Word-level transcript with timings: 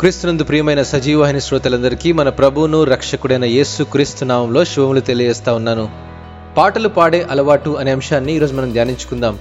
క్రీస్తునందు 0.00 0.44
ప్రియమైన 0.44 0.82
సజీవహిని 0.82 1.40
శ్రోతలందరికీ 1.40 2.12
మన 2.12 2.28
ప్రభువును 2.28 2.84
రక్షకుడైన 2.84 3.44
యేసు 3.44 3.82
క్రీస్తు 3.82 4.24
నామంలో 4.24 4.64
శుభములు 4.64 5.00
తెలియజేస్తా 5.00 5.54
ఉన్నాను. 5.54 5.88
పాటలు 6.56 6.88
పాడే 6.88 7.26
అలవాటు 7.30 7.70
అనే 7.70 7.90
అంశాన్ని 7.90 8.36
ఈరోజు 8.36 8.54
మనం 8.54 8.72
ధ్యానించుకుందాం. 8.72 9.38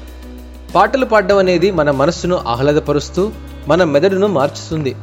పాటలు 0.76 1.06
పాడడం 1.06 1.38
అనేది 1.38 1.72
మన 1.72 1.92
మనస్సును 1.92 2.42
ఆహ్లాదపరుస్తూ 2.48 3.32
మన 3.68 3.84
మెదడును 3.84 4.28
మార్చుతుంది. 4.28 4.96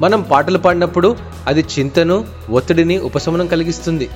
మనం 0.00 0.22
పాటలు 0.22 0.58
పాడినప్పుడు 0.58 1.16
అది 1.46 1.64
చింతను 1.78 2.24
ఒత్తిడిని 2.50 2.98
ఉపశమనం 2.98 3.46
కలిగిస్తుంది. 3.46 4.08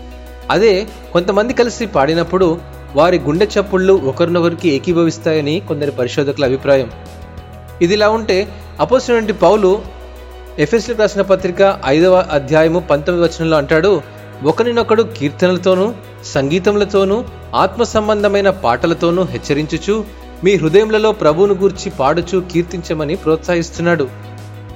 అదే 0.51 0.87
కొంతమంది 1.13 1.53
కలిసి 1.53 1.87
పాడినప్పుడు 1.87 2.61
వారి 2.97 3.19
గుండె 3.19 3.47
చప్పుళ్ళు 3.47 3.93
ఒకరినొకరికి 3.93 4.69
ఏకీభవిస్తాయని 4.69 5.63
కొందరి 5.69 5.91
పరిశోధకుల 5.91 6.45
అభిప్రాయం. 6.45 6.91
ఇదిలా 7.83 8.09
ఉంటే 8.09 8.49
అపోసినటువంటి 8.81 9.33
పౌలు 9.33 10.02
ఎఫ్ఎస్లకు 10.59 11.01
రాసిన 11.01 11.23
పత్రిక 11.23 11.81
ఐదవ 11.87 12.15
అధ్యాయము 12.31 12.81
పంతొమ్మిది 12.81 13.29
వచనంలో 13.29 13.57
అంటాడు 13.57 14.03
ఒకరినొకడు 14.45 15.03
కీర్తనలతోనూ 15.03 15.95
సంగీతములతోనూ 16.25 17.25
ఆత్మ 17.55 17.83
సంబంధమైన 17.83 18.51
పాటలతోనూ 18.51 19.23
హెచ్చరించుచు 19.25 20.05
మీ 20.45 20.55
హృదయములలో 20.57 21.13
ప్రభువును 21.13 21.55
గూర్చి 21.55 21.91
పాడుచు 21.91 22.43
కీర్తించమని 22.53 23.17
ప్రోత్సహిస్తున్నాడు. 23.17 24.09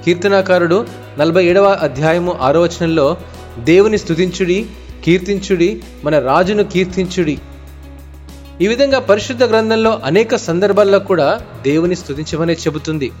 కీర్తనాకారుడు 0.05 0.87
నలభై 1.19 1.45
ఏడవ 1.45 1.69
అధ్యాయము 1.81 2.35
ఆరో 2.41 2.61
వచనంలో 2.61 3.17
దేవుని 3.59 3.97
స్థుతించుడి 3.97 4.65
కీర్తించుడి 5.05 5.81
మన 6.03 6.19
రాజును 6.19 6.63
కీర్తించుడి. 6.63 7.37
ఈ 8.61 8.67
విధంగా 8.67 8.99
పరిశుద్ధ 8.99 9.43
గ్రంథంలో 9.43 10.01
అనేక 10.05 10.35
సందర్భాల్లో 10.35 10.99
కూడా 10.99 11.41
దేవుని 11.63 11.95
స్థుతించమనే 11.95 12.53
చెబుతుంది. 12.53 13.11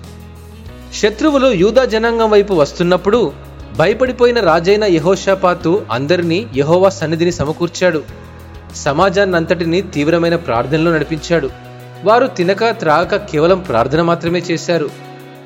శత్రువులు 0.93 1.51
యూదా 1.51 1.85
జనాంగం 1.85 2.29
వైపు 2.29 2.53
వస్తున్నప్పుడు 2.53 3.31
భయపడిపోయిన 3.77 4.39
రాజైన 4.39 4.83
యహోషపాతు 4.83 5.85
అందరినీ 5.91 6.47
యహోవా 6.55 6.89
సన్నిధిని 6.89 7.31
సమకూర్చాడు. 7.31 8.03
సమాజాన్నంతటినీ 8.75 9.81
తీవ్రమైన 9.81 10.35
ప్రార్థనలో 10.35 10.91
నడిపించాడు. 10.91 11.49
వారు 12.03 12.27
తినక 12.27 12.65
త్రాగక 12.65 13.15
కేవలం 13.15 13.59
ప్రార్థన 13.59 14.01
మాత్రమే 14.01 14.39
చేశారు. 14.39 14.89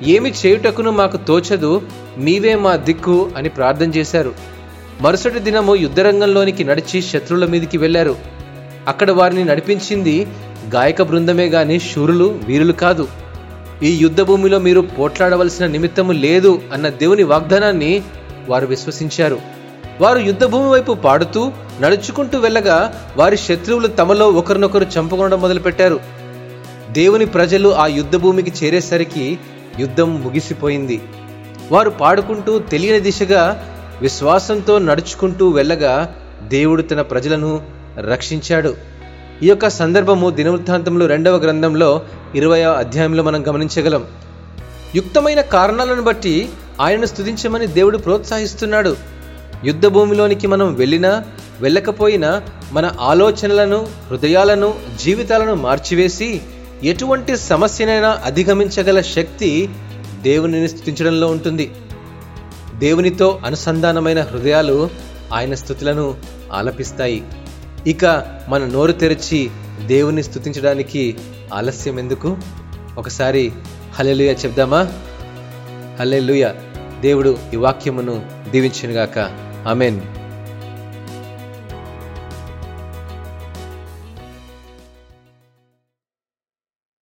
ఏమి 0.03 0.33
చేయుటకును 0.45 0.91
మాకు 0.91 1.17
తోచదు 1.17 1.81
మీవే 2.17 2.55
మా 2.55 2.75
దిక్కు 2.75 3.31
అని 3.37 3.49
ప్రార్థన 3.49 3.89
చేశారు. 3.89 4.33
మరుసటి 5.01 5.39
దినము 5.39 5.75
యుద్ధరంగంలోనికి 5.75 6.63
నడిచి 6.63 7.01
శత్రువుల 7.01 7.45
మీదికి 7.45 7.77
వెళ్ళారు 7.77 8.15
అక్కడ 8.87 9.11
వారిని 9.11 9.45
నడిపించింది 9.45 10.27
గాయక 10.73 11.01
బృందమే 11.01 11.45
గాని 11.45 11.79
శూరులు 11.79 12.39
వీరులు 12.45 12.71
కాదు. 12.71 13.07
ఈ 13.83 13.97
యుద్ధ 13.97 14.21
భూమిలో 14.21 14.59
మీరు 14.59 14.81
పోట్లాడవలసిన 14.81 15.65
నిమిత్తము 15.65 16.11
లేదు 16.11 16.61
అన్న 16.73 16.89
దేవుని 16.89 17.23
వాగ్దానాన్ని 17.23 18.03
వారు 18.49 18.65
విశ్వసించారు. 18.65 19.39
వారు 20.01 20.17
యుద్ధ 20.17 20.43
భూమి 20.45 20.69
వైపు 20.69 20.93
పాడుతూ 20.93 21.51
నడుచుకుంటూ 21.81 22.39
వెళ్ళగా 22.39 23.05
వారి 23.17 23.37
శత్రువులు 23.37 23.87
తమలో 23.87 24.29
ఒకరినొకరు 24.29 24.83
చంపుకోవడం 24.83 25.41
మొదలుపెట్టారు. 25.41 25.99
దేవుని 26.91 27.25
ప్రజలు 27.25 27.69
ఆ 27.69 27.87
యుద్ధ 27.87 28.15
భూమికి 28.15 28.65
చేరేసరికి 28.65 29.39
యుద్ధం 29.79 30.23
ముగిసిపోయింది. 30.23 31.01
వారు 31.71 31.89
పాడుకుంటూ 31.89 32.59
తెలియని 32.59 32.99
దిశగా 32.99 33.65
విశ్వాసంతో 34.01 34.79
నడుచుకుంటూ 34.79 35.49
వెళ్ళగా 35.49 36.15
దేవుడు 36.47 36.81
తన 36.81 37.01
ప్రజలను 37.01 37.61
రక్షించాడు. 37.97 38.90
ఈ 39.43 39.47
యొక్క 39.47 39.69
సందర్భము 39.69 40.29
దినవృత్తాంతంలో 40.29 41.05
రెండవ 41.05 41.35
గ్రంథంలో 41.35 42.01
ఇరవై 42.35 42.63
అధ్యాయంలో 42.63 43.23
మనం 43.23 43.47
గమనించగలం. 43.47 44.05
యుక్తమైన 44.95 45.41
కారణాలను 45.41 46.01
బట్టి 46.01 46.49
ఆయనను 46.81 47.05
స్థుతించమని 47.05 47.67
దేవుడు 47.67 47.97
ప్రోత్సహిస్తున్నాడు. 47.97 48.97
యుద్ధ 49.63 49.87
భూమిలోనికి 49.87 50.47
మనం 50.47 50.73
వెళ్ళినా 50.73 51.23
వెళ్ళకపోయినా 51.61 52.41
మన 52.71 52.91
ఆలోచనలను 52.99 53.87
హృదయాలను 54.09 54.73
జీవితాలను 55.03 55.53
మార్చివేసి 55.55 56.41
ఎటువంటి 56.83 57.37
సమస్యనైనా 57.37 58.21
అధిగమించగల 58.25 59.01
శక్తి 59.01 59.69
దేవునిని 60.21 60.69
స్థుతించడంలో 60.69 61.27
ఉంటుంది. 61.27 61.71
దేవునితో 62.75 63.39
అనుసంధానమైన 63.45 64.21
హృదయాలు 64.21 64.89
ఆయన 65.33 65.53
స్థుతులను 65.53 66.15
ఆలపిస్తాయి. 66.53 67.23
ఇక 67.87 68.05
మన 68.49 68.65
నోరు 68.65 68.91
తెరిచి 68.91 69.49
దేవుని 69.85 70.23
స్థుతించడానికి 70.23 71.17
ఆలస్యం 71.53 71.99
ఎందుకు? 71.99 72.37
ఒకసారి 72.97 73.51
హలెలుయ 73.93 74.31
చెప్దామా? 74.31 74.93
హలెలుయ 75.99 76.49
దేవుడు 77.01 77.37
ఈ 77.53 77.55
వాక్యమును 77.55 78.25
దీవించినగాక. 78.51 79.19
ఆమెన్. 79.67 80.01